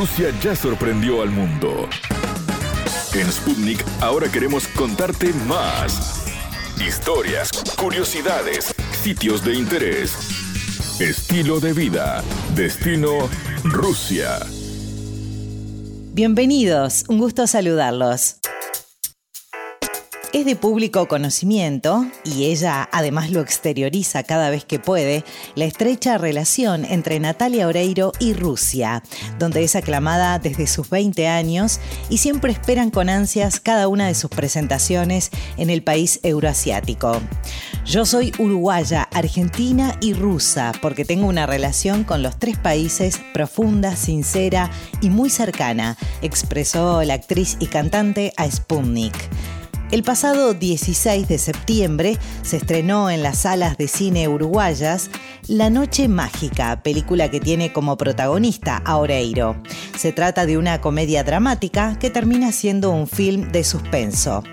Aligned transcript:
Rusia 0.00 0.30
ya 0.42 0.56
sorprendió 0.56 1.20
al 1.20 1.28
mundo. 1.28 1.86
En 3.12 3.30
Sputnik 3.30 3.84
ahora 4.00 4.32
queremos 4.32 4.66
contarte 4.68 5.30
más. 5.46 6.24
Historias, 6.80 7.50
curiosidades, 7.78 8.74
sitios 9.02 9.44
de 9.44 9.56
interés, 9.56 10.16
estilo 11.00 11.60
de 11.60 11.74
vida, 11.74 12.24
destino 12.54 13.28
Rusia. 13.62 14.38
Bienvenidos, 16.14 17.04
un 17.08 17.18
gusto 17.18 17.46
saludarlos. 17.46 18.39
Es 20.32 20.46
de 20.46 20.54
público 20.54 21.08
conocimiento, 21.08 22.06
y 22.22 22.44
ella 22.44 22.88
además 22.92 23.32
lo 23.32 23.40
exterioriza 23.40 24.22
cada 24.22 24.48
vez 24.48 24.64
que 24.64 24.78
puede, 24.78 25.24
la 25.56 25.64
estrecha 25.64 26.18
relación 26.18 26.84
entre 26.84 27.18
Natalia 27.18 27.66
Oreiro 27.66 28.12
y 28.20 28.34
Rusia, 28.34 29.02
donde 29.40 29.64
es 29.64 29.74
aclamada 29.74 30.38
desde 30.38 30.68
sus 30.68 30.88
20 30.88 31.26
años 31.26 31.80
y 32.10 32.18
siempre 32.18 32.52
esperan 32.52 32.92
con 32.92 33.08
ansias 33.08 33.58
cada 33.58 33.88
una 33.88 34.06
de 34.06 34.14
sus 34.14 34.30
presentaciones 34.30 35.30
en 35.56 35.68
el 35.68 35.82
país 35.82 36.20
euroasiático. 36.22 37.20
Yo 37.84 38.06
soy 38.06 38.32
uruguaya, 38.38 39.08
argentina 39.12 39.96
y 40.00 40.12
rusa, 40.12 40.70
porque 40.80 41.04
tengo 41.04 41.26
una 41.26 41.46
relación 41.46 42.04
con 42.04 42.22
los 42.22 42.38
tres 42.38 42.56
países 42.56 43.20
profunda, 43.34 43.96
sincera 43.96 44.70
y 45.00 45.10
muy 45.10 45.28
cercana, 45.28 45.96
expresó 46.22 47.02
la 47.02 47.14
actriz 47.14 47.56
y 47.58 47.66
cantante 47.66 48.32
a 48.36 48.48
Sputnik. 48.48 49.28
El 49.90 50.04
pasado 50.04 50.54
16 50.54 51.26
de 51.26 51.36
septiembre 51.36 52.16
se 52.42 52.58
estrenó 52.58 53.10
en 53.10 53.24
las 53.24 53.38
salas 53.38 53.76
de 53.76 53.88
cine 53.88 54.28
uruguayas 54.28 55.10
La 55.48 55.68
Noche 55.68 56.06
Mágica, 56.06 56.80
película 56.84 57.28
que 57.28 57.40
tiene 57.40 57.72
como 57.72 57.96
protagonista 57.96 58.80
a 58.84 58.98
Oreiro. 58.98 59.60
Se 59.98 60.12
trata 60.12 60.46
de 60.46 60.58
una 60.58 60.80
comedia 60.80 61.24
dramática 61.24 61.98
que 61.98 62.08
termina 62.08 62.52
siendo 62.52 62.92
un 62.92 63.08
film 63.08 63.50
de 63.50 63.64
suspenso. 63.64 64.44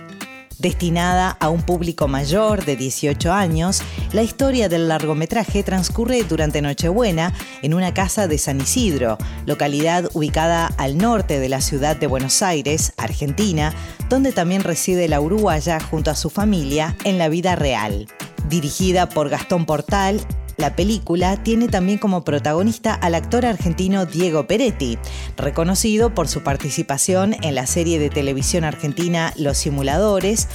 Destinada 0.59 1.38
a 1.39 1.50
un 1.50 1.61
público 1.61 2.08
mayor 2.08 2.66
de 2.66 2.75
18 2.75 3.31
años, 3.31 3.81
la 4.11 4.23
historia 4.23 4.69
del 4.69 4.88
largometraje 4.88 5.61
transcurre 5.61 6.23
durante 6.23 6.64
Nochebuena 6.64 7.31
en 7.61 7.75
una 7.75 7.94
casa 7.94 8.27
de 8.27 8.39
San 8.39 8.59
Isidro, 8.59 9.19
localidad 9.45 10.09
ubicada 10.14 10.67
al 10.77 10.97
norte 10.97 11.39
de 11.39 11.49
la 11.49 11.61
ciudad 11.61 11.95
de 11.95 12.08
Buenos 12.08 12.41
Aires, 12.41 12.94
Argentina, 12.97 13.72
donde 14.09 14.31
también 14.31 14.64
reside 14.64 15.08
la 15.08 15.22
uruguaya 15.22 15.80
junto 15.80 16.09
a 16.09 16.16
su 16.16 16.31
familia 16.31 16.95
en 17.03 17.19
la 17.19 17.30
vida 17.30 17.55
real. 17.55 18.08
Dirigida 18.49 19.09
por 19.09 19.30
Gastón 19.30 19.67
Portal, 19.67 20.21
la 20.58 20.75
película 20.75 21.41
tiene 21.44 21.67
también 21.67 22.00
como 22.00 22.23
protagonista 22.23 22.94
al 22.94 23.16
actor 23.16 23.45
argentino 23.45 24.05
Diego 24.05 24.47
Peretti, 24.47 24.97
reconocido 25.38 26.14
por 26.14 26.27
su 26.27 26.44
participación 26.44 27.36
en 27.44 27.55
la 27.55 27.67
serie 27.67 27.99
de 27.99 28.09
televisión 28.09 28.64
argentina 28.64 29.33
Los 29.38 29.58
Simuladores, 29.59 30.47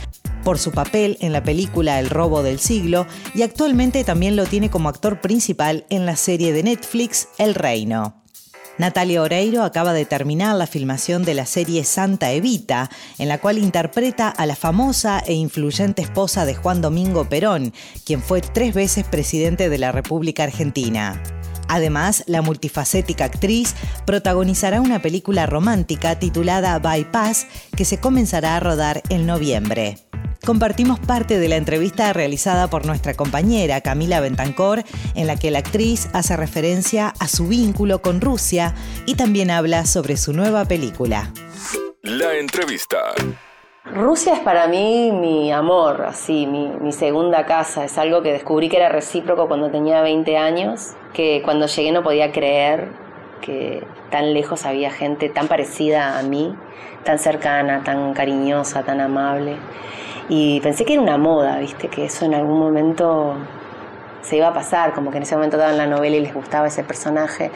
por 0.42 0.59
su 0.59 0.72
papel 0.72 1.17
en 1.20 1.33
la 1.33 1.44
película 1.44 2.00
El 2.00 2.11
robo 2.11 2.42
del 2.42 2.59
siglo 2.59 3.06
y 3.34 3.42
actualmente 3.42 4.03
también 4.03 4.34
lo 4.34 4.44
tiene 4.44 4.70
como 4.70 4.89
actor 4.89 5.20
principal 5.20 5.86
en 5.89 6.05
la 6.05 6.16
serie 6.16 6.53
de 6.53 6.64
Netflix 6.64 7.28
El 7.39 7.55
Reino. 7.55 8.22
Natalia 8.78 9.23
Oreiro 9.23 9.62
acaba 9.65 9.92
de 9.92 10.06
terminar 10.06 10.56
la 10.56 10.67
filmación 10.67 11.25
de 11.25 11.34
la 11.34 11.47
serie 11.47 11.84
Santa 11.84 12.33
Evita, 12.33 12.91
en 13.19 13.28
la 13.28 13.39
cual 13.39 13.59
interpreta 13.59 14.28
a 14.28 14.47
la 14.47 14.56
famosa 14.56 15.23
e 15.27 15.34
influyente 15.34 16.03
esposa 16.03 16.47
de 16.47 16.55
Juan 16.55 16.81
Domingo 16.81 17.28
Perón, 17.28 17.75
quien 18.05 18.23
fue 18.23 18.41
tres 18.41 18.75
veces 18.75 19.05
presidente 19.05 19.69
de 19.69 19.78
la 19.78 19.93
República 19.93 20.45
Argentina. 20.45 21.23
Además, 21.69 22.25
la 22.27 22.43
multifacética 22.43 23.25
actriz 23.25 23.75
protagonizará 24.06 24.81
una 24.81 25.00
película 25.00 25.47
romántica 25.47 26.19
titulada 26.19 26.78
Bypass 26.78 27.47
que 27.77 27.84
se 27.84 27.98
comenzará 27.98 28.56
a 28.56 28.61
rodar 28.61 29.03
en 29.11 29.27
noviembre 29.27 29.97
compartimos 30.45 30.98
parte 31.01 31.39
de 31.39 31.48
la 31.48 31.57
entrevista 31.57 32.12
realizada 32.12 32.69
por 32.69 32.87
nuestra 32.87 33.15
compañera 33.15 33.81
Camila 33.81 34.21
Bentancor, 34.21 34.83
en 35.15 35.27
la 35.27 35.37
que 35.37 35.50
la 35.50 35.61
actriz 35.61 36.09
hace 36.12 36.37
referencia 36.37 37.15
a 37.19 37.28
su 37.28 37.49
vínculo 37.49 38.03
con 38.03 38.21
Rusia 38.21 38.75
y 39.06 39.15
también 39.15 39.50
habla 39.50 39.87
sobre 39.87 40.16
su 40.16 40.33
nueva 40.33 40.65
película. 40.65 41.33
La 42.03 42.34
entrevista. 42.34 42.99
Rusia 43.84 44.34
es 44.34 44.41
para 44.41 44.69
mí 44.69 45.11
mi 45.12 45.53
amor, 45.53 46.03
así, 46.03 46.47
mi, 46.47 46.69
mi, 46.69 46.93
segunda 46.93 47.47
casa. 47.47 47.84
Es 47.84 47.99
algo 47.99 48.22
que 48.22 48.33
descubrí 48.33 48.69
que 48.69 48.77
era 48.77 48.89
recíproco 48.89 49.49
cuando 49.49 49.71
tenía 49.71 50.03
20 50.03 50.37
años, 50.37 50.91
que 51.12 51.43
cuando 51.45 51.66
llegué 51.66 51.93
no 51.93 52.03
podía 52.03 52.33
creer 52.33 52.91
que 53.42 53.84
tan 54.10 54.32
lejos 54.32 54.64
había 54.64 54.91
gente 54.91 55.28
tan 55.28 55.48
parecida 55.48 56.19
a 56.19 56.22
mí, 56.22 56.56
tan 57.04 57.19
cercana, 57.19 57.82
tan 57.84 58.14
cariñosa, 58.14 58.82
tan 58.84 59.00
amable. 59.00 59.56
Y 60.30 60.60
pensé 60.60 60.86
que 60.86 60.94
era 60.94 61.03
una 61.03 61.19
moda, 61.19 61.58
¿viste? 61.58 61.88
Que 61.88 62.06
eso 62.06 62.25
en 62.25 62.32
algún 62.32 62.58
momento 62.58 63.34
se 64.22 64.36
iba 64.36 64.48
a 64.48 64.54
pasar, 64.54 64.94
como 64.94 65.10
que 65.10 65.19
en 65.19 65.25
ese 65.25 65.34
momento 65.34 65.58
daban 65.58 65.76
la 65.76 65.86
novela 65.86 66.16
y 66.16 66.20
les 66.20 66.32
gustaba 66.32 66.69
ese 66.69 66.84
personaje. 66.84 67.50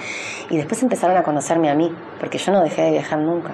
Y 0.50 0.58
después 0.58 0.82
empezaron 0.82 1.16
a 1.16 1.22
conocerme 1.22 1.70
a 1.70 1.74
mí, 1.74 1.90
porque 2.20 2.36
yo 2.36 2.52
no 2.52 2.62
dejé 2.62 2.82
de 2.82 2.90
viajar 2.90 3.20
nunca. 3.20 3.52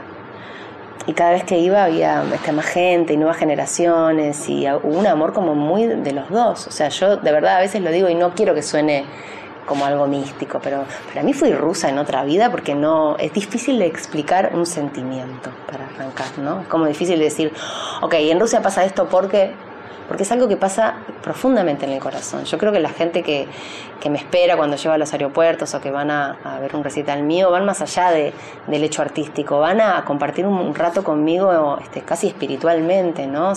Y 1.06 1.14
cada 1.14 1.32
vez 1.32 1.42
que 1.44 1.58
iba 1.58 1.84
había 1.84 2.22
este, 2.32 2.52
más 2.52 2.66
gente 2.66 3.12
y 3.12 3.16
nuevas 3.16 3.36
generaciones 3.36 4.48
y 4.48 4.66
hubo 4.70 4.98
un 4.98 5.06
amor 5.06 5.32
como 5.32 5.54
muy 5.54 5.86
de 5.86 6.12
los 6.12 6.30
dos. 6.30 6.66
O 6.68 6.70
sea, 6.70 6.88
yo 6.88 7.16
de 7.16 7.32
verdad 7.32 7.56
a 7.56 7.60
veces 7.60 7.82
lo 7.82 7.90
digo 7.90 8.08
y 8.08 8.14
no 8.14 8.34
quiero 8.34 8.54
que 8.54 8.62
suene 8.62 9.04
como 9.66 9.84
algo 9.84 10.06
místico, 10.06 10.60
pero 10.62 10.84
para 11.08 11.22
mí 11.22 11.32
fui 11.32 11.52
rusa 11.52 11.88
en 11.88 11.98
otra 11.98 12.24
vida 12.24 12.50
porque 12.50 12.74
no 12.74 13.16
es 13.16 13.32
difícil 13.32 13.78
de 13.78 13.86
explicar 13.86 14.50
un 14.54 14.66
sentimiento 14.66 15.50
para 15.70 15.86
arrancar, 15.86 16.38
¿no? 16.38 16.62
Es 16.62 16.68
como 16.68 16.86
difícil 16.86 17.18
de 17.18 17.24
decir, 17.24 17.52
ok, 18.00 18.14
en 18.14 18.40
Rusia 18.40 18.62
pasa 18.62 18.84
esto 18.84 19.08
porque 19.08 19.54
porque 20.08 20.24
es 20.24 20.32
algo 20.32 20.46
que 20.46 20.58
pasa 20.58 20.96
profundamente 21.22 21.86
en 21.86 21.92
el 21.92 21.98
corazón. 21.98 22.44
Yo 22.44 22.58
creo 22.58 22.70
que 22.70 22.80
la 22.80 22.90
gente 22.90 23.22
que, 23.22 23.46
que 23.98 24.10
me 24.10 24.18
espera 24.18 24.58
cuando 24.58 24.76
lleva 24.76 24.96
a 24.96 24.98
los 24.98 25.10
aeropuertos 25.12 25.74
o 25.74 25.80
que 25.80 25.90
van 25.90 26.10
a, 26.10 26.36
ver 26.60 26.76
un 26.76 26.84
recital 26.84 27.22
mío 27.22 27.50
van 27.50 27.64
más 27.64 27.80
allá 27.80 28.10
de, 28.10 28.34
del 28.66 28.84
hecho 28.84 29.00
artístico, 29.00 29.58
van 29.60 29.80
a 29.80 30.04
compartir 30.04 30.44
un, 30.46 30.74
rato 30.74 31.02
conmigo 31.02 31.78
este, 31.80 32.02
casi 32.02 32.26
espiritualmente, 32.26 33.26
¿no? 33.26 33.54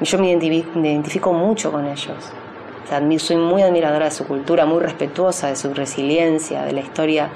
yo 0.00 0.18
me 0.18 0.30
identifico 0.30 1.32
mucho 1.34 1.70
con 1.70 1.86
ellos 1.86 2.32
soy 3.18 3.36
muy 3.36 3.62
admiradora 3.62 4.06
de 4.06 4.10
su 4.10 4.26
cultura, 4.26 4.66
muy 4.66 4.80
respetuosa 4.80 5.48
de 5.48 5.56
su 5.56 5.72
resiliencia, 5.74 6.62
de 6.62 6.72
la 6.72 6.80
historia 6.80 7.30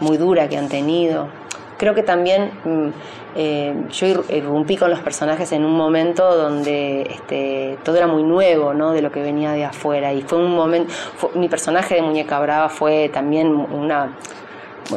muy 0.00 0.16
dura 0.16 0.48
que 0.48 0.56
han 0.56 0.68
tenido. 0.68 1.28
Creo 1.78 1.94
que 1.94 2.02
también 2.02 2.52
mm, 2.64 2.88
eh, 3.34 3.74
yo 3.90 4.06
irrumpí 4.28 4.76
con 4.76 4.90
los 4.90 5.00
personajes 5.00 5.50
en 5.52 5.64
un 5.64 5.74
momento 5.74 6.36
donde 6.36 7.02
este, 7.10 7.78
todo 7.82 7.96
era 7.96 8.06
muy 8.06 8.22
nuevo, 8.22 8.74
¿no? 8.74 8.92
De 8.92 9.02
lo 9.02 9.10
que 9.10 9.22
venía 9.22 9.52
de 9.52 9.64
afuera. 9.64 10.12
Y 10.12 10.22
fue 10.22 10.38
un 10.38 10.54
momento, 10.54 10.92
mi 11.34 11.48
personaje 11.48 11.96
de 11.96 12.02
Muñeca 12.02 12.38
Brava 12.40 12.68
fue 12.68 13.08
también 13.08 13.48
una 13.48 14.16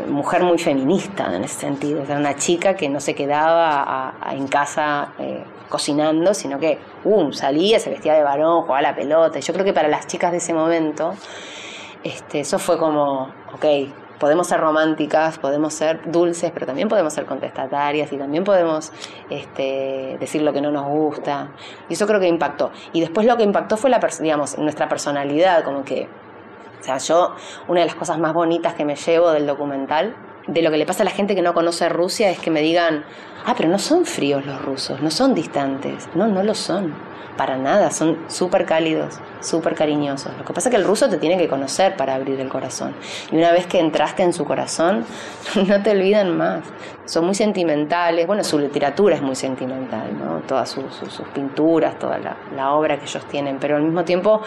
mujer 0.10 0.44
muy 0.44 0.58
feminista 0.58 1.34
en 1.34 1.44
ese 1.44 1.60
sentido. 1.60 2.04
Era 2.04 2.18
una 2.18 2.36
chica 2.36 2.76
que 2.76 2.90
no 2.90 3.00
se 3.00 3.16
quedaba 3.16 4.16
en 4.32 4.48
casa 4.48 5.14
eh, 5.20 5.44
cocinando, 5.70 6.34
sino 6.34 6.60
que 6.60 6.80
um, 7.04 7.32
salía, 7.32 7.80
se 7.80 7.90
vestía 7.90 8.14
de 8.14 8.24
varón, 8.24 8.62
jugaba 8.62 8.82
la 8.82 8.96
pelota. 8.96 9.40
Y 9.40 9.42
yo 9.42 9.54
creo 9.54 9.66
que 9.66 9.74
para 9.74 9.88
las 9.88 10.08
chicas 10.08 10.32
de 10.32 10.38
ese 10.38 10.54
momento, 10.54 11.14
este, 12.04 12.42
eso 12.42 12.60
fue 12.60 12.78
como, 12.78 13.32
ok, 13.54 13.66
podemos 14.20 14.48
ser 14.48 14.60
románticas, 14.60 15.38
podemos 15.40 15.74
ser 15.74 16.12
dulces, 16.12 16.52
pero 16.52 16.66
también 16.66 16.88
podemos 16.88 17.14
ser 17.14 17.26
contestatarias 17.26 18.12
y 18.14 18.18
también 18.18 18.44
podemos 18.44 18.92
este, 19.30 20.18
decir 20.20 20.42
lo 20.42 20.54
que 20.54 20.62
no 20.62 20.72
nos 20.72 20.88
gusta. 20.88 21.50
Y 21.90 21.94
eso 21.94 22.08
creo 22.08 22.20
que 22.20 22.28
impactó. 22.28 22.72
Y 22.94 23.02
después 23.02 23.28
lo 23.28 23.38
que 23.38 23.44
impactó 23.44 23.78
fue 23.78 23.90
la, 23.90 24.00
digamos, 24.20 24.58
nuestra 24.58 24.88
personalidad, 24.88 25.64
como 25.64 25.84
que 25.84 26.08
o 26.80 26.84
sea, 26.86 27.00
yo, 27.00 27.34
una 27.68 27.80
de 27.80 27.88
las 27.88 27.96
cosas 27.96 28.20
más 28.20 28.32
bonitas 28.36 28.76
que 28.76 28.86
me 28.86 28.96
llevo 28.96 29.32
del 29.32 29.48
documental, 29.48 30.16
de 30.48 30.62
lo 30.62 30.72
que 30.72 30.78
le 30.78 30.86
pasa 30.86 31.04
a 31.04 31.06
la 31.06 31.12
gente 31.12 31.36
que 31.36 31.42
no 31.42 31.54
conoce 31.54 31.90
Rusia, 31.90 32.30
es 32.30 32.40
que 32.40 32.52
me 32.52 32.62
digan, 32.62 33.04
ah, 33.46 33.54
pero 33.58 33.70
no 33.70 33.80
son 33.80 34.06
fríos 34.06 34.46
los 34.46 34.62
rusos, 34.62 35.02
no 35.02 35.12
son 35.12 35.34
distantes. 35.34 36.08
No, 36.16 36.28
no 36.28 36.44
lo 36.44 36.56
son 36.56 36.94
para 37.38 37.58
nada, 37.58 37.92
son 37.92 38.18
súper 38.28 38.66
cálidos, 38.66 39.16
súper 39.42 39.76
cariñosos. 39.76 40.32
Lo 40.38 40.46
que 40.46 40.54
pasa 40.54 40.70
es 40.70 40.76
que 40.76 40.82
el 40.82 40.88
ruso 40.88 41.10
te 41.10 41.18
tiene 41.18 41.38
que 41.38 41.48
conocer 41.48 41.96
para 41.96 42.16
abrir 42.16 42.40
el 42.40 42.50
corazón. 42.50 42.94
Y 43.32 43.38
una 43.38 43.52
vez 43.52 43.68
que 43.68 43.80
entraste 43.80 44.24
en 44.24 44.34
su 44.34 44.46
corazón, 44.46 45.06
no 45.68 45.84
te 45.84 45.92
olvidan 45.92 46.38
más. 46.38 46.64
Son 47.06 47.26
muy 47.26 47.36
sentimentales, 47.36 48.26
bueno, 48.26 48.44
su 48.44 48.58
literatura 48.58 49.16
es 49.16 49.22
muy 49.22 49.36
sentimental, 49.36 50.18
¿no? 50.18 50.40
Todas 50.48 50.70
sus, 50.70 51.22
pinturas, 51.34 52.00
toda 52.00 52.18
la, 52.18 52.36
la, 52.56 52.74
obra 52.74 52.98
que 52.98 53.06
ellos 53.06 53.24
tienen, 53.26 53.58
pero 53.60 53.78
al 53.78 53.84
mismo 53.84 54.04
tiempo 54.04 54.42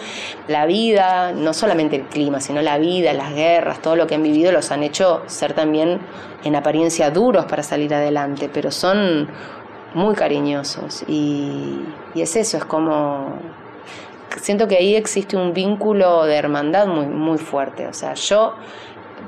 la 0.47 0.65
vida, 0.65 1.31
no 1.31 1.53
solamente 1.53 1.95
el 1.95 2.03
clima, 2.03 2.41
sino 2.41 2.61
la 2.61 2.77
vida, 2.77 3.13
las 3.13 3.33
guerras, 3.33 3.81
todo 3.81 3.95
lo 3.95 4.07
que 4.07 4.15
han 4.15 4.23
vivido 4.23 4.51
los 4.51 4.71
han 4.71 4.83
hecho 4.83 5.23
ser 5.27 5.53
también 5.53 5.99
en 6.43 6.55
apariencia 6.55 7.11
duros 7.11 7.45
para 7.45 7.63
salir 7.63 7.93
adelante, 7.93 8.49
pero 8.53 8.71
son 8.71 9.29
muy 9.93 10.15
cariñosos 10.15 11.03
y, 11.07 11.81
es 12.15 12.35
eso, 12.35 12.57
es 12.57 12.65
como 12.65 13.33
siento 14.37 14.67
que 14.67 14.77
ahí 14.77 14.95
existe 14.95 15.37
un 15.37 15.53
vínculo 15.53 16.25
de 16.25 16.35
hermandad 16.35 16.87
muy, 16.87 17.07
muy 17.07 17.37
fuerte. 17.37 17.87
O 17.87 17.93
sea, 17.93 18.13
yo 18.13 18.53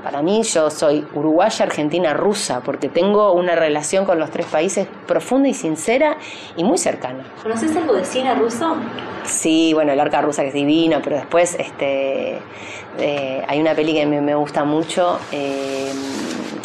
para 0.03 0.21
mí 0.21 0.43
yo 0.43 0.69
soy 0.69 1.05
uruguaya, 1.13 1.65
argentina, 1.65 2.13
rusa, 2.13 2.61
porque 2.61 2.89
tengo 2.89 3.33
una 3.33 3.55
relación 3.55 4.05
con 4.05 4.19
los 4.19 4.31
tres 4.31 4.45
países 4.47 4.87
profunda 5.07 5.49
y 5.49 5.53
sincera 5.53 6.17
y 6.57 6.63
muy 6.63 6.77
cercana. 6.77 7.23
¿Conoces 7.41 7.75
algo 7.75 7.93
de 7.93 8.05
cine 8.05 8.33
ruso? 8.35 8.75
Sí, 9.23 9.73
bueno, 9.73 9.91
el 9.93 9.99
arca 9.99 10.21
rusa 10.21 10.41
que 10.41 10.49
es 10.49 10.53
divino, 10.53 10.99
pero 11.03 11.17
después 11.17 11.55
este, 11.59 12.39
eh, 12.99 13.45
hay 13.47 13.59
una 13.59 13.75
peli 13.75 13.93
que 13.93 14.05
me, 14.05 14.21
me 14.21 14.35
gusta 14.35 14.63
mucho, 14.63 15.19
eh, 15.31 15.91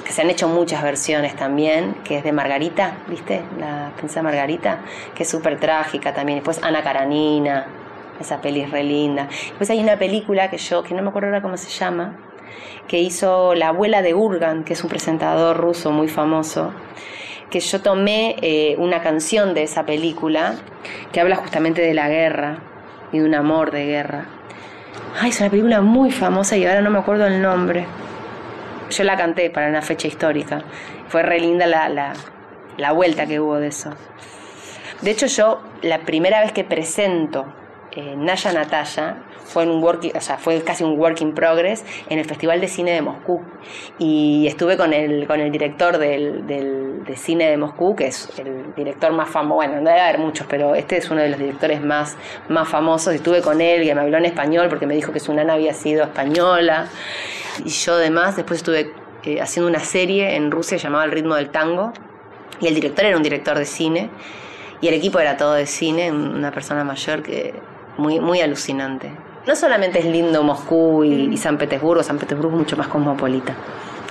que 0.05 0.12
se 0.12 0.23
han 0.23 0.31
hecho 0.31 0.49
muchas 0.49 0.82
versiones 0.82 1.37
también, 1.37 1.97
que 2.05 2.19
es 2.19 2.25
de 2.25 2.32
Margarita, 2.32 2.99
¿viste? 3.09 3.43
La 3.59 3.93
princesa 3.97 4.23
Margarita, 4.23 4.81
que 5.15 5.25
es 5.25 5.29
súper 5.29 5.61
trágica 5.61 6.15
también. 6.15 6.39
Después 6.39 6.62
Ana 6.62 6.82
Karanina, 6.82 7.67
esa 8.21 8.41
peli 8.41 8.61
es 8.61 8.71
re 8.71 8.82
linda. 8.82 9.29
Después 9.31 9.69
hay 9.71 9.81
una 9.81 9.99
película 9.99 10.49
que 10.49 10.59
yo, 10.59 10.82
que 10.82 10.94
no 10.94 11.03
me 11.03 11.09
acuerdo 11.09 11.29
ahora 11.29 11.43
cómo 11.43 11.56
se 11.56 11.69
llama, 11.69 12.17
que 12.88 13.00
hizo 13.00 13.54
la 13.54 13.69
abuela 13.69 14.02
de 14.02 14.14
Urgan, 14.14 14.64
que 14.64 14.75
es 14.75 14.82
un 14.82 14.90
presentador 14.90 15.56
ruso 15.56 15.90
muy 15.90 16.08
famoso, 16.08 16.72
que 17.50 17.60
yo 17.60 17.81
tomé 17.81 18.37
eh, 18.43 18.76
una 18.78 19.02
canción 19.02 19.54
de 19.54 19.62
esa 19.62 19.87
película 19.87 20.54
que 21.12 21.20
habla 21.20 21.37
justamente 21.37 21.82
de 21.82 21.94
la 21.94 22.08
guerra 22.08 22.58
y 23.12 23.19
de 23.19 23.25
un 23.25 23.34
amor 23.34 23.70
de 23.70 23.87
guerra. 23.87 24.26
Ay, 25.20 25.31
es 25.31 25.40
una 25.40 25.50
película 25.50 25.81
muy 25.81 26.10
famosa 26.10 26.56
y 26.56 26.66
ahora 26.66 26.82
no 26.82 26.90
me 26.90 26.98
acuerdo 26.98 27.26
el 27.26 27.40
nombre. 27.40 27.87
Yo 28.90 29.04
la 29.04 29.16
canté 29.16 29.50
para 29.50 29.69
una 29.69 29.82
fecha 29.82 30.08
histórica. 30.08 30.62
Fue 31.08 31.22
re 31.22 31.40
linda 31.40 31.66
la, 31.66 31.88
la, 31.88 32.12
la 32.76 32.93
vuelta 32.93 33.26
que 33.26 33.40
hubo 33.40 33.56
de 33.56 33.69
eso. 33.69 33.90
De 35.02 35.10
hecho, 35.10 35.26
yo 35.26 35.62
la 35.82 36.00
primera 36.00 36.40
vez 36.40 36.52
que 36.52 36.64
presento 36.64 37.46
eh, 37.93 38.14
Naya 38.16 38.52
Natalia 38.52 39.16
fue 39.46 39.62
en 39.62 39.70
un 39.70 39.82
working, 39.82 40.12
o 40.16 40.20
sea, 40.20 40.38
fue 40.38 40.60
casi 40.62 40.84
un 40.84 40.98
work 40.98 41.20
in 41.20 41.32
progress 41.32 41.84
en 42.08 42.19
el 42.19 42.25
Festival 42.25 42.60
de 42.60 42.69
Cine 42.69 42.93
de 42.93 43.02
Moscú. 43.02 43.40
Y 43.98 44.46
estuve 44.46 44.76
con 44.76 44.93
el, 44.93 45.26
con 45.26 45.40
el 45.40 45.50
director 45.50 45.98
del, 45.98 46.46
del, 46.46 47.04
de 47.04 47.16
cine 47.16 47.48
de 47.48 47.56
Moscú, 47.56 47.94
que 47.94 48.08
es 48.08 48.28
el 48.38 48.75
director 48.75 49.12
más 49.12 49.31
famoso, 49.31 49.56
bueno, 49.56 49.81
no 49.81 49.88
debe 49.88 50.00
haber 50.00 50.19
muchos, 50.19 50.46
pero 50.48 50.75
este 50.75 50.96
es 50.96 51.10
uno 51.10 51.22
de 51.22 51.31
los 51.31 51.38
directores 51.38 51.81
más, 51.82 52.16
más 52.48 52.69
famosos. 52.69 53.14
Estuve 53.14 53.40
con 53.40 53.60
él 53.60 53.84
y 53.84 53.94
me 53.94 54.00
habló 54.00 54.19
en 54.19 54.26
español 54.26 54.69
porque 54.69 54.87
me 54.87 54.94
dijo 54.94 55.12
que 55.12 55.20
su 55.20 55.32
nana 55.32 55.54
había 55.54 55.72
sido 55.72 56.02
española. 56.02 56.88
Y 57.64 57.70
yo 57.70 57.94
además 57.94 58.37
después 58.37 58.58
estuve 58.58 58.93
eh, 59.22 59.40
haciendo 59.40 59.69
una 59.69 59.81
serie 59.81 60.37
en 60.37 60.50
Rusia 60.50 60.76
llamada 60.76 61.04
El 61.04 61.12
ritmo 61.12 61.37
del 61.37 61.50
tango. 61.50 61.93
Y 62.60 62.66
el 62.66 62.75
director 62.75 63.04
era 63.04 63.16
un 63.16 63.22
director 63.22 63.58
de 63.58 63.64
cine. 63.64 64.10
Y 64.81 64.88
el 64.88 64.94
equipo 64.94 65.19
era 65.19 65.37
todo 65.37 65.54
de 65.54 65.66
cine, 65.66 66.12
una 66.12 66.50
persona 66.50 66.84
mayor 66.84 67.22
que 67.22 67.54
muy, 67.96 68.20
muy 68.20 68.40
alucinante. 68.40 69.10
No 69.46 69.54
solamente 69.54 70.00
es 70.00 70.04
lindo 70.06 70.43
Moscú 70.43 71.04
y, 71.04 71.32
y 71.32 71.37
San 71.37 71.56
Petersburgo, 71.56 72.02
San 72.02 72.19
Petersburgo 72.19 72.56
es 72.56 72.58
mucho 72.58 72.76
más 72.76 72.88
cosmopolita 72.88 73.54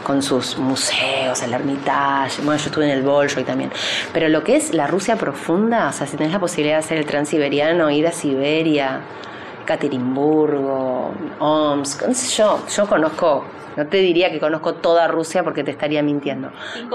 con 0.05 0.21
sus 0.21 0.57
museos, 0.57 1.41
el 1.41 1.51
Hermitage, 1.51 2.43
bueno, 2.43 2.61
yo 2.61 2.67
estuve 2.67 2.85
en 2.85 2.91
el 2.91 3.01
Bolshoi 3.01 3.43
también, 3.43 3.71
pero 4.13 4.29
lo 4.29 4.43
que 4.43 4.55
es 4.55 4.71
la 4.71 4.85
Rusia 4.85 5.15
profunda, 5.15 5.89
o 5.89 5.91
sea, 5.91 6.05
si 6.05 6.15
tenés 6.15 6.31
la 6.31 6.39
posibilidad 6.39 6.75
de 6.75 6.79
hacer 6.85 6.99
el 6.99 7.07
transiberiano, 7.07 7.89
ir 7.89 8.05
a 8.05 8.11
Siberia, 8.11 9.01
Caterimburgo, 9.65 11.11
Omsk, 11.39 12.07
no 12.07 12.13
sé 12.13 12.37
yo, 12.37 12.59
yo 12.67 12.87
conozco, 12.87 13.43
no 13.75 13.87
te 13.87 13.97
diría 13.97 14.31
que 14.31 14.39
conozco 14.39 14.75
toda 14.75 15.07
Rusia 15.07 15.43
porque 15.43 15.63
te 15.63 15.71
estaría 15.71 16.01
mintiendo, 16.01 16.51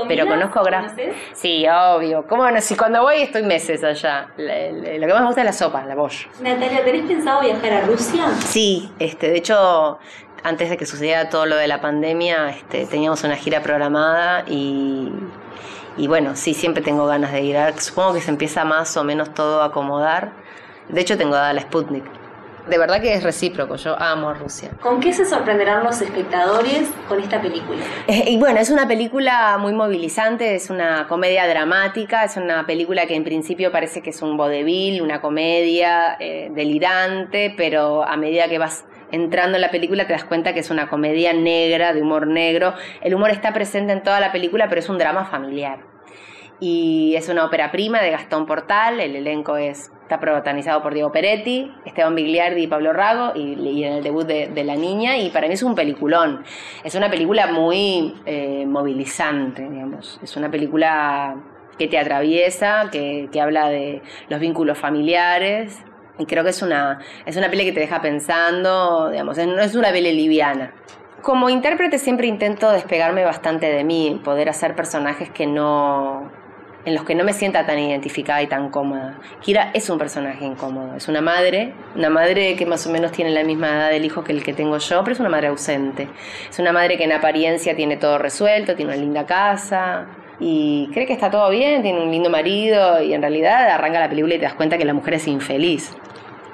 pero 0.09 0.27
conozco 0.27 0.63
gran... 0.63 0.95
Sí, 1.35 1.67
obvio, 1.69 2.27
¿cómo 2.27 2.51
no? 2.51 2.61
Si 2.61 2.77
cuando 2.77 3.03
voy 3.03 3.23
estoy 3.23 3.43
meses 3.43 3.85
allá, 3.85 4.29
lo 4.37 5.07
que 5.07 5.13
más 5.13 5.21
me 5.21 5.27
gusta 5.27 5.41
es 5.43 5.47
la 5.47 5.53
sopa, 5.53 5.85
la 5.85 5.95
bosch. 5.95 6.27
Natalia, 6.41 6.85
¿tenés 6.85 7.07
pensado 7.07 7.41
viajar 7.43 7.73
a 7.73 7.81
Rusia? 7.83 8.27
Sí, 8.39 8.91
este, 8.99 9.31
de 9.31 9.37
hecho 9.37 9.99
antes 10.43 10.71
de 10.71 10.77
que 10.77 10.87
sucediera 10.87 11.29
todo 11.29 11.47
lo 11.47 11.57
de 11.57 11.69
la 11.69 11.81
pandemia, 11.81 12.51
este, 12.51 12.87
teníamos 12.87 13.23
una 13.25 13.37
gira 13.37 13.63
programada 13.63 14.45
y, 14.47 15.13
y 15.97 16.09
bueno, 16.09 16.35
sí, 16.35 16.55
siempre 16.55 16.83
tengo 16.83 17.07
ganas 17.07 17.33
de 17.33 17.43
ir. 17.43 17.57
Supongo 17.79 18.15
que 18.15 18.21
se 18.21 18.31
empieza 18.31 18.65
más 18.65 18.97
o 18.97 19.05
menos 19.05 19.35
todo 19.35 19.63
a 19.63 19.67
acomodar. 19.67 20.33
De 20.89 21.01
hecho, 21.01 21.17
tengo 21.19 21.35
dada 21.35 21.53
la 21.53 21.61
Sputnik. 21.61 22.05
De 22.69 22.79
verdad 22.79 23.01
que 23.01 23.15
es 23.15 23.23
recíproco, 23.23 23.77
yo 23.77 24.01
amo 24.01 24.29
a 24.29 24.35
Rusia. 24.35 24.71
¿Con 24.81 25.01
qué 25.01 25.13
se 25.13 25.25
sorprenderán 25.25 25.83
los 25.83 26.01
espectadores 26.01 26.89
con 27.09 27.21
esta 27.21 27.41
película? 27.41 27.81
Eh, 28.07 28.25
y 28.29 28.39
bueno, 28.39 28.61
es 28.61 28.71
una 28.71 28.87
película 28.87 29.57
muy 29.59 29.73
movilizante, 29.73 30.55
es 30.55 30.71
una 30.71 31.07
comedia 31.09 31.49
dramática, 31.49 32.25
es 32.25 32.37
una 32.37 32.67
película 32.67 33.07
que 33.07 33.15
en 33.17 33.25
principio 33.25 33.73
parece 33.73 34.03
que 34.03 34.11
es 34.11 34.23
un 34.23 34.37
vodevil, 34.37 35.03
una 35.03 35.21
comedia 35.21 36.17
eh, 36.21 36.51
delirante, 36.55 37.53
pero 37.57 38.05
a 38.05 38.17
medida 38.17 38.49
que 38.49 38.59
vas 38.59 38.85
entrando 39.13 39.57
en 39.57 39.63
la 39.63 39.71
película 39.71 40.07
te 40.07 40.13
das 40.13 40.25
cuenta 40.25 40.55
que 40.55 40.61
es 40.61 40.71
una 40.71 40.89
comedia 40.89 41.33
negra, 41.33 41.93
de 41.93 42.03
humor 42.03 42.27
negro. 42.27 42.75
El 43.01 43.15
humor 43.15 43.31
está 43.31 43.53
presente 43.53 43.93
en 43.93 44.03
toda 44.03 44.21
la 44.21 44.33
película, 44.33 44.69
pero 44.69 44.81
es 44.81 44.89
un 44.89 44.99
drama 44.99 45.25
familiar. 45.25 45.81
Y 46.61 47.15
es 47.17 47.29
una 47.29 47.45
ópera 47.45 47.73
prima 47.73 48.03
de 48.03 48.11
Gastón 48.11 48.47
Portal, 48.47 49.01
el 49.01 49.17
elenco 49.17 49.57
es, 49.57 49.91
está 50.11 50.19
protagonizado 50.19 50.83
por 50.83 50.93
Diego 50.93 51.13
Peretti, 51.13 51.71
Esteban 51.85 52.17
Bigliardi 52.17 52.65
y 52.65 52.67
Pablo 52.67 52.93
Rago, 52.93 53.33
y, 53.37 53.85
en 53.85 53.93
el 53.93 54.03
debut 54.03 54.27
de, 54.27 54.49
de, 54.49 54.65
La 54.65 54.75
Niña, 54.75 55.17
y 55.19 55.31
para 55.31 55.47
mí 55.47 55.55
es 55.55 55.63
un 55.63 55.77
peliculón. 55.77 56.43
Es 56.83 56.97
una 56.97 57.09
película 57.09 57.47
muy 57.47 58.21
eh, 58.27 58.67
movilizante, 58.67 59.69
digamos. 59.69 60.19
Es 60.21 60.37
una 60.37 60.51
película 60.51 61.37
que 61.79 61.87
te 61.87 61.97
atraviesa, 61.97 62.89
que, 62.91 63.29
que 63.31 63.41
habla 63.41 63.69
de 63.69 64.03
los 64.29 64.41
vínculos 64.41 64.79
familiares, 64.79 65.81
y 66.19 66.27
creo 66.27 66.43
que 66.43 66.51
es 66.51 66.61
una, 66.61 66.99
es 67.25 67.37
una 67.37 67.49
peli 67.49 67.65
que 67.65 67.73
te 67.73 67.81
deja 67.81 68.03
pensando, 68.03 69.11
digamos, 69.11 69.39
no 69.39 69.63
es 69.63 69.77
una 69.77 69.93
peli 69.93 70.13
liviana. 70.13 70.75
Como 71.23 71.49
intérprete 71.51 72.01
siempre 72.01 72.27
intento 72.27 72.73
despegarme 72.73 73.25
bastante 73.25 73.67
de 73.67 73.85
mí, 73.85 74.21
poder 74.25 74.49
hacer 74.49 74.75
personajes 74.75 75.31
que 75.31 75.47
no 75.47 76.40
en 76.85 76.95
los 76.95 77.05
que 77.05 77.15
no 77.15 77.25
me 77.25 77.33
sienta 77.33 77.67
tan 77.67 77.79
identificada 77.79 78.43
y 78.43 78.47
tan 78.47 78.71
cómoda. 78.71 79.19
Kira 79.41 79.71
es 79.75 79.89
un 79.91 79.99
personaje 79.99 80.45
incómodo, 80.45 80.97
es 80.97 81.09
una 81.09 81.21
madre, 81.21 81.75
una 81.95 82.11
madre 82.11 82.57
que 82.57 82.67
más 82.67 82.87
o 82.87 82.91
menos 82.91 83.13
tiene 83.13 83.31
la 83.31 83.45
misma 83.45 83.69
edad 83.69 83.91
del 83.91 84.05
hijo 84.05 84.25
que 84.25 84.33
el 84.33 84.43
que 84.43 84.53
tengo 84.53 84.79
yo, 84.79 85.03
pero 85.05 85.15
es 85.15 85.21
una 85.21 85.29
madre 85.29 85.49
ausente. 85.49 86.09
Es 86.49 86.59
una 86.59 86.73
madre 86.73 86.97
que 86.97 87.05
en 87.05 87.13
apariencia 87.13 87.77
tiene 87.77 87.97
todo 87.97 88.19
resuelto, 88.19 88.75
tiene 88.75 88.93
una 88.93 89.01
linda 89.01 89.27
casa, 89.27 90.07
y 90.41 90.89
cree 90.93 91.07
que 91.07 91.13
está 91.13 91.31
todo 91.31 91.51
bien, 91.51 91.83
tiene 91.83 92.03
un 92.03 92.11
lindo 92.11 92.31
marido 92.31 93.03
y 93.03 93.13
en 93.13 93.21
realidad 93.21 93.69
arranca 93.69 94.01
la 94.01 94.09
película 94.09 94.35
y 94.35 94.39
te 94.39 94.45
das 94.45 94.55
cuenta 94.55 94.79
que 94.79 94.87
la 94.87 94.95
mujer 94.95 95.15
es 95.15 95.29
infeliz, 95.29 95.95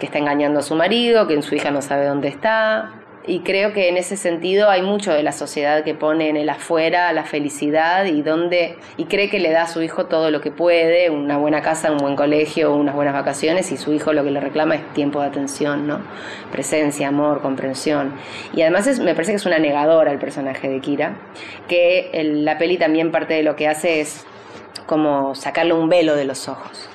que 0.00 0.06
está 0.06 0.18
engañando 0.18 0.58
a 0.58 0.62
su 0.62 0.74
marido, 0.74 1.28
que 1.28 1.40
su 1.40 1.54
hija 1.54 1.70
no 1.70 1.80
sabe 1.80 2.06
dónde 2.06 2.28
está. 2.28 2.90
Y 3.28 3.40
creo 3.40 3.72
que 3.72 3.88
en 3.88 3.96
ese 3.96 4.16
sentido 4.16 4.70
hay 4.70 4.82
mucho 4.82 5.12
de 5.12 5.24
la 5.24 5.32
sociedad 5.32 5.82
que 5.82 5.94
pone 5.94 6.28
en 6.28 6.36
el 6.36 6.48
afuera 6.48 7.12
la 7.12 7.24
felicidad 7.24 8.04
y 8.04 8.22
donde 8.22 8.76
y 8.96 9.06
cree 9.06 9.28
que 9.28 9.40
le 9.40 9.50
da 9.50 9.62
a 9.62 9.66
su 9.66 9.82
hijo 9.82 10.06
todo 10.06 10.30
lo 10.30 10.40
que 10.40 10.52
puede, 10.52 11.10
una 11.10 11.36
buena 11.36 11.60
casa, 11.60 11.90
un 11.90 11.98
buen 11.98 12.14
colegio, 12.14 12.72
unas 12.72 12.94
buenas 12.94 13.14
vacaciones 13.14 13.72
y 13.72 13.76
su 13.76 13.92
hijo 13.92 14.12
lo 14.12 14.22
que 14.22 14.30
le 14.30 14.38
reclama 14.38 14.76
es 14.76 14.92
tiempo 14.92 15.20
de 15.20 15.26
atención, 15.26 15.88
¿no? 15.88 16.00
Presencia, 16.52 17.08
amor, 17.08 17.42
comprensión. 17.42 18.12
Y 18.54 18.62
además 18.62 18.86
es, 18.86 19.00
me 19.00 19.14
parece 19.14 19.32
que 19.32 19.36
es 19.36 19.46
una 19.46 19.58
negadora 19.58 20.12
el 20.12 20.18
personaje 20.18 20.68
de 20.68 20.80
Kira, 20.80 21.16
que 21.66 22.10
la 22.44 22.58
peli 22.58 22.78
también 22.78 23.10
parte 23.10 23.34
de 23.34 23.42
lo 23.42 23.56
que 23.56 23.66
hace 23.66 24.00
es 24.00 24.24
como 24.86 25.34
sacarle 25.34 25.72
un 25.72 25.88
velo 25.88 26.14
de 26.14 26.26
los 26.26 26.48
ojos. 26.48 26.88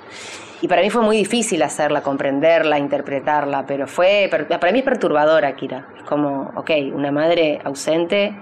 Y 0.62 0.68
para 0.68 0.84
mí 0.84 0.92
fue 0.92 1.02
muy 1.02 1.18
difícil 1.18 1.64
hacerla, 1.64 2.04
comprenderla, 2.04 2.78
interpretarla, 2.78 3.66
pero 3.66 3.88
fue, 3.88 4.30
para 4.32 4.72
mí 4.72 4.80
es 4.80 4.86
perturbadora, 4.86 5.56
Kira. 5.56 5.88
Es 5.98 6.04
como, 6.04 6.52
ok, 6.56 6.70
una 6.94 7.12
madre 7.12 7.60
ausente 7.64 8.36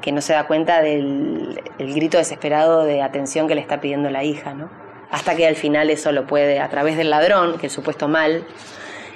que 0.00 0.10
no 0.10 0.22
se 0.22 0.32
da 0.32 0.46
cuenta 0.46 0.80
del 0.80 1.60
el 1.78 1.94
grito 1.94 2.16
desesperado 2.16 2.84
de 2.84 3.02
atención 3.02 3.46
que 3.48 3.54
le 3.54 3.60
está 3.60 3.82
pidiendo 3.82 4.08
la 4.08 4.24
hija, 4.24 4.54
¿no? 4.54 4.70
Hasta 5.10 5.36
que 5.36 5.46
al 5.46 5.56
final 5.56 5.90
eso 5.90 6.10
lo 6.12 6.26
puede, 6.26 6.60
a 6.60 6.70
través 6.70 6.96
del 6.96 7.10
ladrón, 7.10 7.58
que 7.58 7.66
el 7.66 7.72
supuesto 7.72 8.08
mal, 8.08 8.44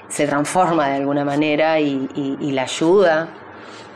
se 0.09 0.26
transforma 0.26 0.88
de 0.88 0.97
alguna 0.97 1.25
manera 1.25 1.80
y, 1.80 2.09
la 2.52 2.62
ayuda 2.62 3.28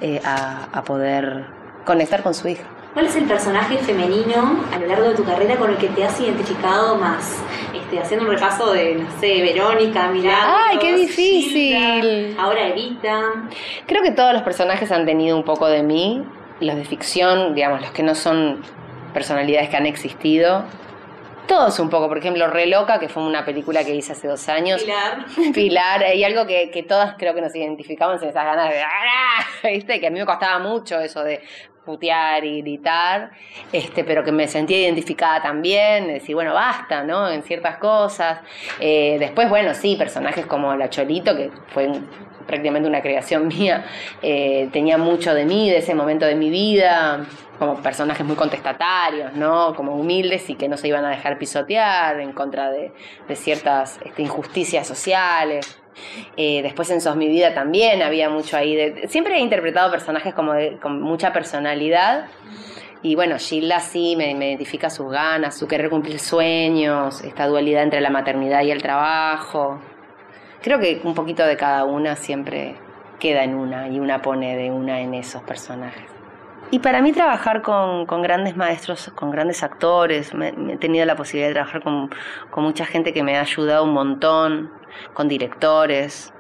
eh, 0.00 0.20
a, 0.24 0.68
a 0.72 0.82
poder 0.82 1.44
conectar 1.84 2.22
con 2.22 2.32
su 2.32 2.48
hija. 2.48 2.64
¿Cuál 2.94 3.06
es 3.06 3.16
el 3.16 3.24
personaje 3.24 3.76
femenino 3.76 4.64
a 4.72 4.78
lo 4.78 4.86
largo 4.86 5.10
de 5.10 5.14
tu 5.14 5.24
carrera 5.24 5.56
con 5.56 5.70
el 5.70 5.76
que 5.76 5.88
te 5.88 6.02
has 6.04 6.18
identificado 6.18 6.96
más? 6.96 7.38
Este, 7.86 8.00
haciendo 8.00 8.26
un 8.26 8.32
repaso 8.32 8.72
de, 8.72 8.96
no 8.96 9.20
sé, 9.20 9.42
Verónica, 9.42 10.08
Milagros, 10.08 10.56
¡Ay, 10.68 10.78
qué 10.78 10.96
difícil! 10.96 12.02
Gilda, 12.02 12.42
ahora 12.42 12.66
Evita. 12.66 13.20
Creo 13.86 14.02
que 14.02 14.10
todos 14.10 14.32
los 14.32 14.42
personajes 14.42 14.90
han 14.90 15.06
tenido 15.06 15.36
un 15.36 15.44
poco 15.44 15.68
de 15.68 15.84
mí, 15.84 16.24
los 16.58 16.74
de 16.74 16.84
ficción, 16.84 17.54
digamos, 17.54 17.80
los 17.80 17.92
que 17.92 18.02
no 18.02 18.16
son 18.16 18.60
personalidades 19.14 19.68
que 19.68 19.76
han 19.76 19.86
existido. 19.86 20.64
Todos 21.46 21.78
un 21.78 21.88
poco, 21.88 22.08
por 22.08 22.18
ejemplo, 22.18 22.48
Re 22.48 22.66
Loca, 22.66 22.98
que 22.98 23.08
fue 23.08 23.22
una 23.22 23.44
película 23.44 23.84
que 23.84 23.94
hice 23.94 24.12
hace 24.12 24.26
dos 24.26 24.48
años. 24.48 24.82
Pilar. 24.82 25.26
Pilar, 25.54 26.16
y 26.16 26.24
algo 26.24 26.44
que, 26.44 26.72
que 26.72 26.82
todas 26.82 27.14
creo 27.16 27.36
que 27.36 27.40
nos 27.40 27.54
identificamos 27.54 28.20
en 28.20 28.30
esas 28.30 28.44
ganas 28.44 28.68
de... 28.68 28.80
¡Ah! 28.80 29.44
¿Viste? 29.62 30.00
Que 30.00 30.08
a 30.08 30.10
mí 30.10 30.18
me 30.18 30.26
costaba 30.26 30.58
mucho 30.58 30.98
eso 30.98 31.22
de 31.22 31.40
putear 31.86 32.44
y 32.44 32.60
gritar, 32.60 33.30
este, 33.72 34.04
pero 34.04 34.24
que 34.24 34.32
me 34.32 34.48
sentía 34.48 34.80
identificada 34.80 35.40
también, 35.40 36.08
decir, 36.08 36.34
bueno, 36.34 36.52
basta, 36.52 37.04
¿no? 37.04 37.30
En 37.30 37.42
ciertas 37.42 37.78
cosas. 37.78 38.40
Eh, 38.80 39.16
después, 39.18 39.48
bueno, 39.48 39.72
sí, 39.72 39.96
personajes 39.96 40.44
como 40.44 40.74
La 40.74 40.90
Cholito, 40.90 41.34
que 41.34 41.50
fue 41.68 41.90
prácticamente 42.46 42.88
una 42.88 43.00
creación 43.00 43.48
mía, 43.58 43.86
eh, 44.20 44.68
tenía 44.72 44.98
mucho 44.98 45.32
de 45.32 45.44
mí, 45.44 45.70
de 45.70 45.78
ese 45.78 45.94
momento 45.94 46.26
de 46.26 46.34
mi 46.34 46.50
vida, 46.50 47.24
como 47.58 47.76
personajes 47.82 48.26
muy 48.26 48.36
contestatarios, 48.36 49.32
¿no? 49.34 49.74
Como 49.74 49.94
humildes 49.94 50.50
y 50.50 50.56
que 50.56 50.68
no 50.68 50.76
se 50.76 50.88
iban 50.88 51.04
a 51.04 51.10
dejar 51.10 51.38
pisotear 51.38 52.20
en 52.20 52.32
contra 52.32 52.70
de, 52.70 52.92
ciertas 53.34 53.98
este, 54.04 54.22
injusticias 54.22 54.86
sociales. 54.86 55.80
Eh, 56.36 56.62
después 56.62 56.90
en 56.90 57.00
Sos 57.00 57.16
mi 57.16 57.28
vida 57.28 57.54
también 57.54 58.02
había 58.02 58.28
mucho 58.28 58.56
ahí. 58.56 58.74
De, 58.74 59.08
siempre 59.08 59.36
he 59.36 59.40
interpretado 59.40 59.90
personajes 59.90 60.34
como 60.34 60.52
con 60.80 61.00
mucha 61.00 61.32
personalidad. 61.32 62.26
Y 63.02 63.14
bueno, 63.14 63.36
Gilda 63.38 63.80
sí 63.80 64.16
me, 64.16 64.34
me, 64.34 64.48
identifica 64.48 64.90
sus 64.90 65.10
ganas, 65.10 65.56
su 65.56 65.68
querer 65.68 65.90
cumplir 65.90 66.18
sueños, 66.18 67.22
esta 67.22 67.46
dualidad 67.46 67.82
entre 67.82 68.00
la 68.00 68.10
maternidad 68.10 68.62
y 68.62 68.70
el 68.70 68.82
trabajo. 68.82 69.80
Creo 70.62 70.80
que 70.80 71.00
un 71.04 71.14
poquito 71.14 71.46
de 71.46 71.56
cada 71.56 71.84
una 71.84 72.16
siempre 72.16 72.76
queda 73.20 73.44
en 73.44 73.54
una 73.54 73.88
y 73.88 74.00
una 74.00 74.22
pone 74.22 74.56
de 74.56 74.70
una 74.70 75.00
en 75.00 75.14
esos 75.14 75.42
personajes. 75.42 76.15
Y 76.70 76.80
para 76.80 77.00
mí 77.00 77.12
trabajar 77.12 77.62
con, 77.62 78.06
grandes 78.22 78.56
maestros, 78.56 79.12
con 79.14 79.30
grandes 79.30 79.62
actores, 79.62 80.34
me, 80.34 80.48
he 80.48 80.76
tenido 80.78 81.04
la 81.06 81.14
posibilidad 81.14 81.48
de 81.48 81.54
trabajar 81.54 81.82
con, 81.82 82.10
con 82.50 82.64
mucha 82.64 82.84
gente 82.84 83.12
que 83.12 83.22
me 83.22 83.36
ha 83.36 83.42
ayudado 83.42 83.84
un 83.84 83.92
montón, 83.92 84.70
con 85.14 85.28
directores, 85.28 86.32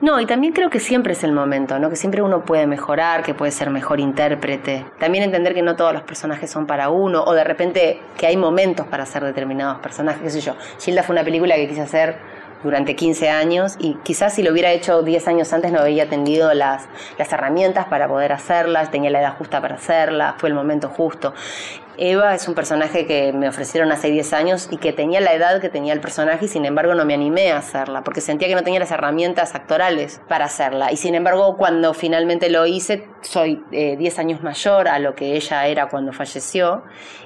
no, 0.00 0.20
y 0.20 0.26
también 0.26 0.52
creo 0.52 0.70
que 0.70 0.80
siempre 0.80 1.14
es 1.14 1.24
el 1.24 1.32
momento, 1.32 1.78
¿no? 1.78 1.88
Que 1.88 1.96
siempre 1.96 2.22
uno 2.22 2.44
puede 2.44 2.66
mejorar, 2.66 3.22
que 3.22 3.34
puede 3.34 3.52
ser 3.52 3.70
mejor 3.70 4.00
intérprete. 4.00 4.86
También 4.98 5.24
entender 5.24 5.54
que 5.54 5.62
no 5.62 5.76
todos 5.76 5.92
los 5.92 6.02
personajes 6.02 6.50
son 6.50 6.66
para 6.66 6.90
uno, 6.90 7.22
o 7.24 7.32
de 7.32 7.44
repente 7.44 8.00
que 8.16 8.26
hay 8.26 8.36
momentos 8.36 8.86
para 8.86 9.04
hacer 9.04 9.24
determinados 9.24 9.78
personajes, 9.80 10.22
qué 10.22 10.30
sé 10.30 10.40
yo. 10.40 10.54
Gilda 10.78 11.02
fue 11.02 11.14
una 11.14 11.24
película 11.24 11.54
que 11.56 11.68
quise 11.68 11.82
hacer 11.82 12.16
durante 12.62 12.96
15 12.96 13.28
años 13.30 13.76
y 13.78 13.94
quizás 14.02 14.34
si 14.34 14.42
lo 14.42 14.52
hubiera 14.52 14.72
hecho 14.72 15.02
10 15.02 15.28
años 15.28 15.52
antes 15.52 15.72
no 15.72 15.80
había 15.80 16.08
tenido 16.08 16.52
las, 16.54 16.88
las 17.18 17.32
herramientas 17.32 17.86
para 17.86 18.08
poder 18.08 18.32
hacerlas, 18.32 18.90
tenía 18.90 19.10
la 19.10 19.20
edad 19.20 19.36
justa 19.36 19.60
para 19.60 19.76
hacerlas, 19.76 20.34
fue 20.38 20.48
el 20.48 20.54
momento 20.54 20.88
justo. 20.88 21.34
Eva 22.02 22.34
es 22.34 22.48
un 22.48 22.54
personaje 22.54 23.04
que 23.04 23.30
me 23.34 23.46
ofrecieron 23.46 23.92
hace 23.92 24.10
10 24.10 24.32
años 24.32 24.68
y 24.70 24.78
que 24.78 24.94
tenía 24.94 25.20
la 25.20 25.34
edad 25.34 25.60
que 25.60 25.68
tenía 25.68 25.92
el 25.92 26.00
personaje 26.00 26.46
y 26.46 26.48
sin 26.48 26.64
embargo 26.64 26.94
no 26.94 27.04
me 27.04 27.12
animé 27.12 27.52
a 27.52 27.58
hacerla 27.58 28.02
porque 28.02 28.22
sentía 28.22 28.48
que 28.48 28.54
no 28.54 28.62
tenía 28.62 28.80
las 28.80 28.90
herramientas 28.90 29.54
actorales 29.54 30.18
para 30.26 30.46
hacerla. 30.46 30.92
Y 30.92 30.96
sin 30.96 31.14
embargo 31.14 31.58
cuando 31.58 31.92
finalmente 31.92 32.48
lo 32.48 32.64
hice 32.64 33.06
soy 33.20 33.62
10 33.70 33.72
eh, 33.72 34.20
años 34.20 34.42
mayor 34.42 34.88
a 34.88 34.98
lo 34.98 35.14
que 35.14 35.36
ella 35.36 35.66
era 35.66 35.90
cuando 35.90 36.14
falleció 36.14 36.84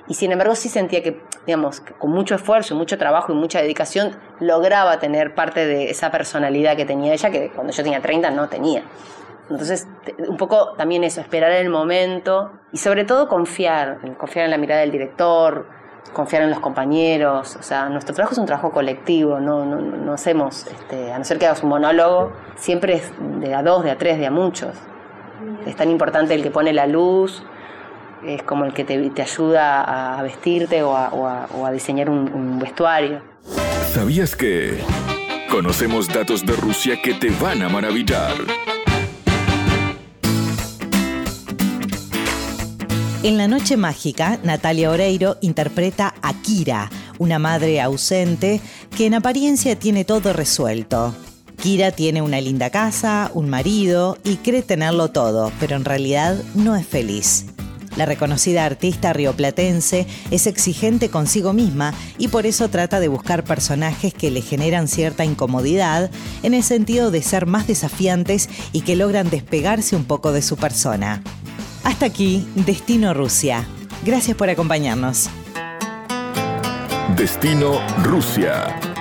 y 0.09 0.15
sin 0.15 0.33
embargo 0.33 0.57
sí 0.57 0.69
sentía 0.69 1.05
que, 1.05 1.21
digamos, 1.47 1.81
con 1.81 2.11
mucho 2.11 2.35
esfuerzo, 2.35 2.75
mucho 2.75 2.99
trabajo 2.99 3.33
y 3.33 3.37
mucha 3.37 3.63
dedicación 3.63 4.17
lograba 4.41 4.99
tener 4.99 5.37
parte 5.37 5.67
de 5.67 5.91
esa 5.91 6.11
personalidad 6.11 6.77
que 6.77 6.85
tenía 6.85 7.13
ella 7.13 7.31
que 7.31 7.51
cuando 7.51 7.73
yo 7.73 7.85
tenía 7.85 8.01
30 8.01 8.33
no 8.33 8.49
tenía. 8.49 8.83
Entonces, 9.51 9.87
un 10.27 10.37
poco 10.37 10.73
también 10.77 11.05
eso, 11.05 11.21
esperar 11.21 11.53
el 11.53 11.69
momento 11.69 12.53
y 12.73 12.79
sobre 12.79 13.05
todo 13.05 13.29
confiar, 13.29 13.99
confiar 14.17 14.47
en 14.47 14.51
la 14.51 14.59
mirada 14.59 14.81
del 14.81 14.91
director, 14.91 15.67
confiar 16.15 16.43
en 16.43 16.51
los 16.51 16.61
compañeros. 16.61 17.57
O 17.57 17.63
sea, 17.63 17.89
nuestro 17.91 18.15
trabajo 18.15 18.33
es 18.33 18.39
un 18.39 18.47
trabajo 18.47 18.73
colectivo, 18.73 19.41
no, 19.41 19.67
no, 19.67 19.77
no 19.81 20.13
hacemos, 20.15 20.67
este, 20.67 21.13
a 21.13 21.19
no 21.19 21.25
ser 21.25 21.39
que 21.39 21.47
hagas 21.47 21.63
un 21.63 21.69
monólogo, 21.69 22.33
siempre 22.57 22.95
es 22.95 23.13
de 23.41 23.55
a 23.55 23.63
dos, 23.63 23.85
de 23.85 23.91
a 23.91 23.99
tres, 23.99 24.19
de 24.19 24.27
a 24.27 24.31
muchos. 24.31 24.75
Es 25.67 25.77
tan 25.77 25.91
importante 25.91 26.35
el 26.35 26.43
que 26.43 26.51
pone 26.51 26.73
la 26.73 26.87
luz, 26.87 27.43
es 28.25 28.43
como 28.43 28.65
el 28.65 28.73
que 28.73 28.85
te, 28.85 29.11
te 29.11 29.23
ayuda 29.23 30.19
a 30.19 30.23
vestirte 30.23 30.83
o 30.83 30.97
a, 30.97 31.09
o 31.11 31.67
a 31.67 31.71
diseñar 31.71 32.09
un, 32.09 32.33
un 32.33 32.59
vestuario. 32.59 33.21
¿Sabías 33.93 34.35
que 34.35 34.79
conocemos 35.51 36.09
datos 36.09 36.47
de 36.47 36.55
Rusia 36.57 36.97
que 37.03 37.13
te 37.13 37.31
van 37.31 37.63
a 37.63 37.69
maravillar? 37.69 38.33
En 43.25 43.39
La 43.39 43.49
Noche 43.49 43.79
Mágica, 43.79 44.39
Natalia 44.43 44.91
Oreiro 44.91 45.39
interpreta 45.41 46.15
a 46.21 46.35
Kira, 46.43 46.91
una 47.17 47.39
madre 47.39 47.81
ausente 47.81 48.61
que 48.95 49.07
en 49.07 49.15
apariencia 49.15 49.79
tiene 49.79 50.05
todo 50.05 50.35
resuelto. 50.35 51.15
Kira 51.57 51.91
tiene 51.91 52.21
una 52.21 52.43
linda 52.43 52.69
casa, 52.69 53.31
un 53.33 53.49
marido 53.49 54.19
y 54.25 54.37
cree 54.37 54.61
tenerlo 54.61 55.09
todo, 55.09 55.51
pero 55.59 55.75
en 55.75 55.87
realidad 55.87 56.37
no 56.55 56.77
es 56.77 56.87
feliz. 56.87 57.47
La 57.97 58.05
reconocida 58.05 58.67
artista 58.67 59.15
rioplatense 59.15 60.07
es 60.31 60.47
exigente 60.47 61.09
consigo 61.09 61.55
misma 61.55 61.95
y 62.19 62.29
por 62.29 62.45
eso 62.45 62.69
trata 62.69 63.01
de 63.01 63.09
buscar 63.09 63.43
personajes 63.43 64.13
que 64.13 64.31
le 64.31 64.43
generan 64.43 64.87
cierta 64.87 65.25
incomodidad 65.25 66.11
en 66.43 66.53
el 66.53 66.63
sentido 66.63 67.11
de 67.11 67.23
ser 67.23 67.47
más 67.47 67.67
desafiantes 67.67 68.51
y 68.73 68.83
que 68.83 68.97
logran 68.97 69.31
despegarse 69.31 69.97
un 69.97 70.05
poco 70.05 70.31
de 70.33 70.43
su 70.43 70.59
persona. 70.59 71.23
Hasta 71.85 72.07
aquí, 72.07 72.49
Destino 72.55 73.15
Rusia. 73.15 73.67
Gracias 74.05 74.37
por 74.37 74.49
acompañarnos. 74.49 75.31
Destino 77.17 77.81
Rusia. 78.03 78.94